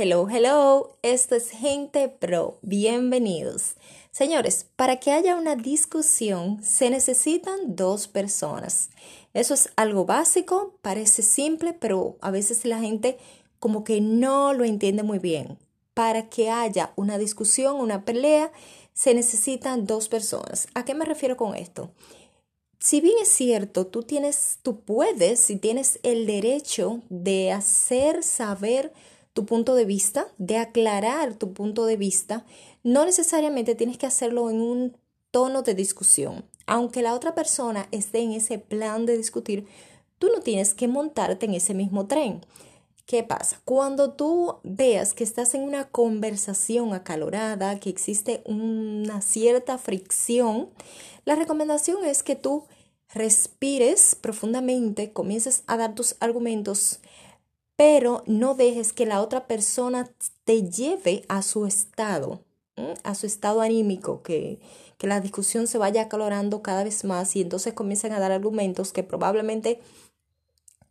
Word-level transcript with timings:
Hello, 0.00 0.28
hello, 0.30 0.96
esto 1.02 1.34
es 1.34 1.50
Gente 1.50 2.08
Pro, 2.08 2.60
bienvenidos. 2.62 3.74
Señores, 4.12 4.64
para 4.76 5.00
que 5.00 5.10
haya 5.10 5.34
una 5.34 5.56
discusión 5.56 6.62
se 6.62 6.88
necesitan 6.88 7.74
dos 7.74 8.06
personas. 8.06 8.90
Eso 9.34 9.54
es 9.54 9.70
algo 9.74 10.04
básico, 10.04 10.78
parece 10.82 11.22
simple, 11.22 11.72
pero 11.72 12.16
a 12.20 12.30
veces 12.30 12.64
la 12.64 12.78
gente 12.78 13.18
como 13.58 13.82
que 13.82 14.00
no 14.00 14.54
lo 14.54 14.62
entiende 14.62 15.02
muy 15.02 15.18
bien. 15.18 15.58
Para 15.94 16.28
que 16.28 16.48
haya 16.48 16.92
una 16.94 17.18
discusión, 17.18 17.80
una 17.80 18.04
pelea, 18.04 18.52
se 18.92 19.14
necesitan 19.14 19.84
dos 19.84 20.08
personas. 20.08 20.68
¿A 20.74 20.84
qué 20.84 20.94
me 20.94 21.06
refiero 21.06 21.36
con 21.36 21.56
esto? 21.56 21.90
Si 22.78 23.00
bien 23.00 23.16
es 23.20 23.30
cierto, 23.30 23.88
tú 23.88 24.04
tienes, 24.04 24.60
tú 24.62 24.78
puedes 24.78 25.50
y 25.50 25.56
tienes 25.56 25.98
el 26.04 26.24
derecho 26.24 27.02
de 27.08 27.50
hacer 27.50 28.22
saber 28.22 28.92
tu 29.38 29.46
punto 29.46 29.76
de 29.76 29.84
vista, 29.84 30.26
de 30.38 30.56
aclarar 30.56 31.36
tu 31.36 31.52
punto 31.52 31.86
de 31.86 31.96
vista, 31.96 32.44
no 32.82 33.04
necesariamente 33.04 33.76
tienes 33.76 33.96
que 33.96 34.06
hacerlo 34.06 34.50
en 34.50 34.60
un 34.60 34.96
tono 35.30 35.62
de 35.62 35.76
discusión. 35.76 36.44
Aunque 36.66 37.02
la 37.02 37.14
otra 37.14 37.36
persona 37.36 37.86
esté 37.92 38.18
en 38.18 38.32
ese 38.32 38.58
plan 38.58 39.06
de 39.06 39.16
discutir, 39.16 39.68
tú 40.18 40.26
no 40.34 40.40
tienes 40.40 40.74
que 40.74 40.88
montarte 40.88 41.46
en 41.46 41.54
ese 41.54 41.72
mismo 41.72 42.08
tren. 42.08 42.44
¿Qué 43.06 43.22
pasa? 43.22 43.60
Cuando 43.64 44.10
tú 44.10 44.56
veas 44.64 45.14
que 45.14 45.22
estás 45.22 45.54
en 45.54 45.62
una 45.62 45.88
conversación 45.88 46.92
acalorada, 46.92 47.78
que 47.78 47.90
existe 47.90 48.42
una 48.44 49.20
cierta 49.20 49.78
fricción, 49.78 50.68
la 51.26 51.36
recomendación 51.36 52.04
es 52.04 52.24
que 52.24 52.34
tú 52.34 52.64
respires 53.14 54.16
profundamente, 54.16 55.12
comiences 55.12 55.62
a 55.68 55.76
dar 55.76 55.94
tus 55.94 56.16
argumentos 56.18 56.98
pero 57.78 58.24
no 58.26 58.56
dejes 58.56 58.92
que 58.92 59.06
la 59.06 59.22
otra 59.22 59.46
persona 59.46 60.10
te 60.42 60.68
lleve 60.68 61.24
a 61.28 61.42
su 61.42 61.64
estado, 61.64 62.40
a 63.04 63.14
su 63.14 63.26
estado 63.26 63.60
anímico, 63.60 64.20
que, 64.24 64.58
que 64.98 65.06
la 65.06 65.20
discusión 65.20 65.68
se 65.68 65.78
vaya 65.78 66.02
acalorando 66.02 66.60
cada 66.60 66.82
vez 66.82 67.04
más 67.04 67.36
y 67.36 67.40
entonces 67.40 67.74
comienzan 67.74 68.10
a 68.10 68.18
dar 68.18 68.32
argumentos 68.32 68.92
que 68.92 69.04
probablemente 69.04 69.80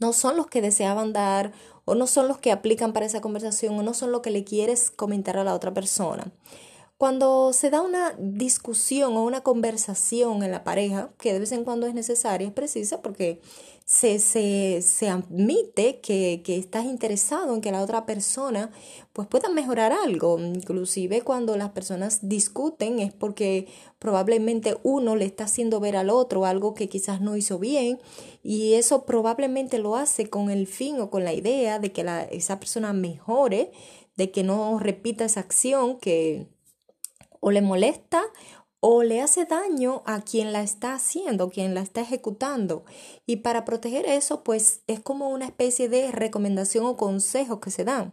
no 0.00 0.12
son 0.12 0.36
los 0.36 0.48
que 0.48 0.60
deseaban 0.60 1.12
dar 1.12 1.52
o 1.84 1.94
no 1.94 2.08
son 2.08 2.26
los 2.26 2.38
que 2.38 2.50
aplican 2.50 2.92
para 2.92 3.06
esa 3.06 3.20
conversación 3.20 3.78
o 3.78 3.84
no 3.84 3.94
son 3.94 4.10
lo 4.10 4.20
que 4.20 4.32
le 4.32 4.42
quieres 4.42 4.90
comentar 4.90 5.36
a 5.36 5.44
la 5.44 5.54
otra 5.54 5.72
persona. 5.72 6.32
Cuando 7.02 7.52
se 7.52 7.68
da 7.68 7.80
una 7.80 8.14
discusión 8.16 9.16
o 9.16 9.24
una 9.24 9.40
conversación 9.40 10.44
en 10.44 10.52
la 10.52 10.62
pareja, 10.62 11.10
que 11.18 11.32
de 11.32 11.40
vez 11.40 11.50
en 11.50 11.64
cuando 11.64 11.88
es 11.88 11.94
necesaria, 11.94 12.46
es 12.46 12.52
precisa 12.52 13.02
porque 13.02 13.40
se, 13.84 14.20
se, 14.20 15.08
admite 15.08 15.98
que, 15.98 16.42
que, 16.44 16.56
estás 16.56 16.84
interesado 16.84 17.56
en 17.56 17.60
que 17.60 17.72
la 17.72 17.82
otra 17.82 18.06
persona 18.06 18.70
pues 19.12 19.26
pueda 19.26 19.48
mejorar 19.48 19.90
algo. 19.90 20.38
Inclusive 20.38 21.22
cuando 21.22 21.56
las 21.56 21.70
personas 21.70 22.28
discuten 22.28 23.00
es 23.00 23.12
porque 23.12 23.66
probablemente 23.98 24.78
uno 24.84 25.16
le 25.16 25.24
está 25.24 25.42
haciendo 25.42 25.80
ver 25.80 25.96
al 25.96 26.08
otro 26.08 26.46
algo 26.46 26.72
que 26.72 26.88
quizás 26.88 27.20
no 27.20 27.36
hizo 27.36 27.58
bien 27.58 27.98
y 28.44 28.74
eso 28.74 29.06
probablemente 29.06 29.78
lo 29.78 29.96
hace 29.96 30.30
con 30.30 30.50
el 30.50 30.68
fin 30.68 31.00
o 31.00 31.10
con 31.10 31.24
la 31.24 31.32
idea 31.32 31.80
de 31.80 31.90
que 31.90 32.06
esa 32.30 32.60
persona 32.60 32.92
mejore, 32.92 33.72
de 34.16 34.30
que 34.30 34.44
no 34.44 34.78
repita 34.78 35.24
esa 35.24 35.40
acción 35.40 35.98
que 35.98 36.46
o 37.42 37.50
le 37.50 37.60
molesta 37.60 38.22
o 38.80 39.02
le 39.02 39.20
hace 39.20 39.44
daño 39.44 40.02
a 40.06 40.22
quien 40.22 40.52
la 40.52 40.62
está 40.62 40.94
haciendo, 40.94 41.50
quien 41.50 41.74
la 41.74 41.82
está 41.82 42.00
ejecutando. 42.00 42.84
Y 43.26 43.36
para 43.36 43.64
proteger 43.64 44.06
eso, 44.06 44.42
pues 44.42 44.80
es 44.86 45.00
como 45.00 45.28
una 45.28 45.44
especie 45.44 45.88
de 45.88 46.10
recomendación 46.10 46.86
o 46.86 46.96
consejo 46.96 47.60
que 47.60 47.70
se 47.70 47.84
dan. 47.84 48.12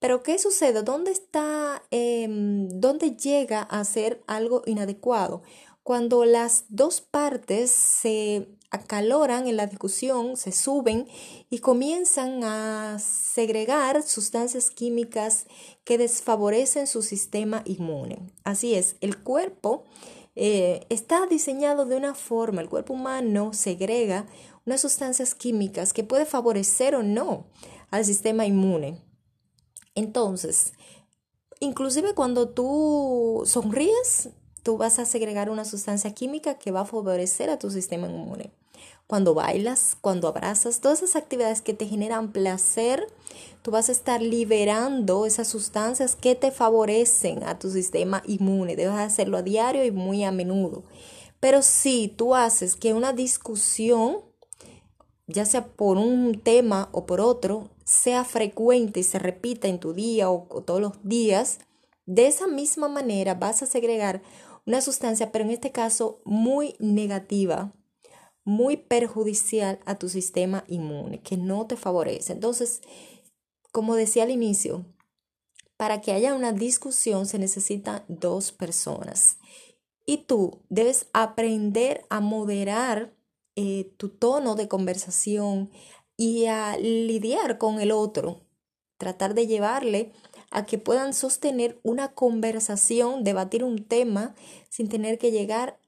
Pero 0.00 0.24
¿qué 0.24 0.38
sucede? 0.38 0.82
¿Dónde 0.82 1.12
está, 1.12 1.84
em, 1.92 2.68
dónde 2.80 3.16
llega 3.16 3.62
a 3.62 3.84
ser 3.84 4.22
algo 4.26 4.62
inadecuado? 4.66 5.42
Cuando 5.82 6.24
las 6.24 6.64
dos 6.68 7.00
partes 7.00 7.70
se 7.70 8.48
acaloran 8.70 9.48
en 9.48 9.56
la 9.56 9.66
discusión, 9.66 10.36
se 10.36 10.52
suben 10.52 11.08
y 11.50 11.58
comienzan 11.58 12.44
a 12.44 12.98
segregar 13.00 14.02
sustancias 14.02 14.70
químicas 14.70 15.46
que 15.84 15.98
desfavorecen 15.98 16.86
su 16.86 17.02
sistema 17.02 17.62
inmune. 17.66 18.20
Así 18.44 18.74
es, 18.74 18.96
el 19.00 19.22
cuerpo 19.22 19.84
eh, 20.36 20.86
está 20.88 21.26
diseñado 21.26 21.84
de 21.84 21.96
una 21.96 22.14
forma, 22.14 22.62
el 22.62 22.68
cuerpo 22.68 22.94
humano 22.94 23.52
segrega 23.52 24.26
unas 24.64 24.80
sustancias 24.80 25.34
químicas 25.34 25.92
que 25.92 26.04
puede 26.04 26.24
favorecer 26.24 26.94
o 26.94 27.02
no 27.02 27.46
al 27.90 28.04
sistema 28.04 28.46
inmune. 28.46 29.02
Entonces, 29.94 30.72
inclusive 31.60 32.14
cuando 32.14 32.48
tú 32.48 33.42
sonríes, 33.44 34.30
tú 34.62 34.76
vas 34.76 34.98
a 34.98 35.04
segregar 35.04 35.50
una 35.50 35.64
sustancia 35.64 36.14
química 36.14 36.54
que 36.54 36.70
va 36.70 36.80
a 36.80 36.86
favorecer 36.86 37.50
a 37.50 37.58
tu 37.58 37.70
sistema 37.70 38.08
inmune 38.08 38.50
cuando 39.12 39.34
bailas, 39.34 39.96
cuando 40.00 40.26
abrazas, 40.26 40.80
todas 40.80 41.02
esas 41.02 41.16
actividades 41.16 41.60
que 41.60 41.74
te 41.74 41.86
generan 41.86 42.32
placer, 42.32 43.06
tú 43.60 43.70
vas 43.70 43.90
a 43.90 43.92
estar 43.92 44.22
liberando 44.22 45.26
esas 45.26 45.48
sustancias 45.48 46.16
que 46.16 46.34
te 46.34 46.50
favorecen 46.50 47.44
a 47.44 47.58
tu 47.58 47.70
sistema 47.70 48.22
inmune. 48.26 48.74
Debes 48.74 48.94
hacerlo 48.94 49.36
a 49.36 49.42
diario 49.42 49.84
y 49.84 49.90
muy 49.90 50.24
a 50.24 50.32
menudo. 50.32 50.84
Pero 51.40 51.60
si 51.60 52.08
tú 52.08 52.34
haces 52.34 52.74
que 52.74 52.94
una 52.94 53.12
discusión, 53.12 54.22
ya 55.26 55.44
sea 55.44 55.66
por 55.66 55.98
un 55.98 56.40
tema 56.42 56.88
o 56.92 57.04
por 57.04 57.20
otro, 57.20 57.68
sea 57.84 58.24
frecuente 58.24 59.00
y 59.00 59.02
se 59.02 59.18
repita 59.18 59.68
en 59.68 59.78
tu 59.78 59.92
día 59.92 60.30
o, 60.30 60.46
o 60.48 60.62
todos 60.62 60.80
los 60.80 60.92
días, 61.02 61.58
de 62.06 62.28
esa 62.28 62.46
misma 62.46 62.88
manera 62.88 63.34
vas 63.34 63.62
a 63.62 63.66
segregar 63.66 64.22
una 64.66 64.80
sustancia, 64.80 65.32
pero 65.32 65.44
en 65.44 65.50
este 65.50 65.72
caso 65.72 66.20
muy 66.24 66.76
negativa, 66.78 67.74
muy 68.44 68.76
perjudicial 68.76 69.80
a 69.86 69.98
tu 69.98 70.08
sistema 70.08 70.64
inmune, 70.68 71.20
que 71.20 71.36
no 71.36 71.66
te 71.66 71.76
favorece. 71.76 72.32
Entonces, 72.32 72.80
como 73.70 73.94
decía 73.94 74.24
al 74.24 74.30
inicio, 74.30 74.84
para 75.76 76.00
que 76.00 76.12
haya 76.12 76.34
una 76.34 76.52
discusión 76.52 77.26
se 77.26 77.38
necesitan 77.38 78.04
dos 78.08 78.52
personas. 78.52 79.38
Y 80.06 80.18
tú 80.18 80.62
debes 80.68 81.08
aprender 81.12 82.04
a 82.08 82.20
moderar 82.20 83.14
eh, 83.56 83.92
tu 83.96 84.08
tono 84.08 84.54
de 84.54 84.68
conversación 84.68 85.70
y 86.16 86.46
a 86.46 86.76
lidiar 86.76 87.58
con 87.58 87.80
el 87.80 87.92
otro. 87.92 88.46
Tratar 88.96 89.34
de 89.34 89.46
llevarle 89.46 90.12
a 90.52 90.64
que 90.66 90.78
puedan 90.78 91.14
sostener 91.14 91.80
una 91.82 92.12
conversación, 92.12 93.24
debatir 93.24 93.64
un 93.64 93.84
tema 93.84 94.34
sin 94.68 94.88
tener 94.88 95.18
que 95.18 95.30
llegar 95.30 95.78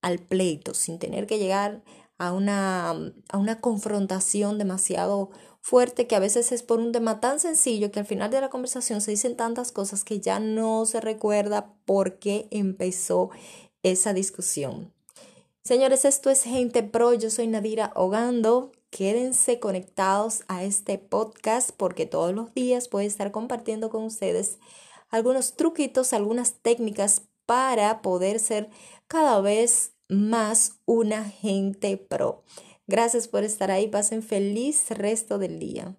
al 0.00 0.18
pleito, 0.20 0.74
sin 0.74 0.98
tener 0.98 1.26
que 1.26 1.38
llegar 1.38 1.82
a 2.18 2.32
una, 2.32 2.90
a 2.90 3.38
una 3.38 3.60
confrontación 3.60 4.58
demasiado 4.58 5.30
fuerte 5.60 6.06
que 6.06 6.14
a 6.14 6.20
veces 6.20 6.52
es 6.52 6.62
por 6.62 6.78
un 6.78 6.92
tema 6.92 7.20
tan 7.20 7.40
sencillo 7.40 7.90
que 7.90 7.98
al 7.98 8.06
final 8.06 8.30
de 8.30 8.40
la 8.40 8.50
conversación 8.50 9.00
se 9.00 9.10
dicen 9.10 9.36
tantas 9.36 9.72
cosas 9.72 10.04
que 10.04 10.20
ya 10.20 10.38
no 10.38 10.86
se 10.86 11.00
recuerda 11.00 11.74
por 11.84 12.18
qué 12.18 12.46
empezó 12.52 13.30
esa 13.82 14.12
discusión. 14.12 14.92
Señores, 15.64 16.04
esto 16.04 16.30
es 16.30 16.44
Gente 16.44 16.84
Pro, 16.84 17.12
yo 17.14 17.28
soy 17.30 17.48
Nadira 17.48 17.92
Hogando. 17.96 18.70
Quédense 18.90 19.60
conectados 19.60 20.44
a 20.48 20.64
este 20.64 20.98
podcast 20.98 21.70
porque 21.76 22.06
todos 22.06 22.34
los 22.34 22.54
días 22.54 22.88
voy 22.90 23.04
a 23.04 23.08
estar 23.08 23.30
compartiendo 23.30 23.90
con 23.90 24.04
ustedes 24.04 24.58
algunos 25.10 25.56
truquitos, 25.56 26.12
algunas 26.12 26.54
técnicas 26.60 27.22
para 27.46 28.02
poder 28.02 28.40
ser 28.40 28.70
cada 29.06 29.40
vez 29.40 29.92
más 30.08 30.80
una 30.84 31.24
gente 31.24 31.96
pro. 31.96 32.44
Gracias 32.86 33.28
por 33.28 33.44
estar 33.44 33.70
ahí. 33.70 33.88
Pasen 33.88 34.22
feliz 34.22 34.90
resto 34.90 35.38
del 35.38 35.58
día. 35.58 35.96